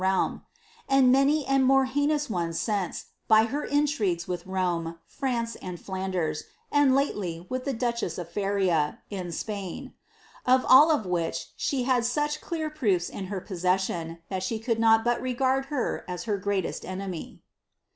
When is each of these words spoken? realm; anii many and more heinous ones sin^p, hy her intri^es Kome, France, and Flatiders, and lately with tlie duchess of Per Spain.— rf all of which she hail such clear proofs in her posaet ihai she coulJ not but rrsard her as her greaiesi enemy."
realm; 0.03 0.41
anii 0.89 1.05
many 1.09 1.45
and 1.45 1.63
more 1.63 1.85
heinous 1.85 2.27
ones 2.27 2.57
sin^p, 2.59 3.05
hy 3.29 3.43
her 3.43 3.67
intri^es 3.67 4.25
Kome, 4.25 4.97
France, 5.05 5.55
and 5.57 5.77
Flatiders, 5.77 6.45
and 6.71 6.95
lately 6.95 7.45
with 7.51 7.65
tlie 7.65 7.77
duchess 7.77 8.17
of 8.17 8.33
Per 8.33 8.95
Spain.— 9.29 9.93
rf 10.47 10.65
all 10.67 10.89
of 10.89 11.05
which 11.05 11.49
she 11.55 11.83
hail 11.83 12.01
such 12.01 12.41
clear 12.41 12.71
proofs 12.71 13.09
in 13.09 13.25
her 13.27 13.41
posaet 13.41 14.17
ihai 14.31 14.41
she 14.41 14.59
coulJ 14.59 14.79
not 14.79 15.03
but 15.03 15.21
rrsard 15.21 15.65
her 15.65 16.03
as 16.07 16.23
her 16.23 16.39
greaiesi 16.39 16.83
enemy." 16.83 17.43